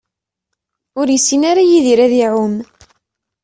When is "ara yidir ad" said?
1.49-2.13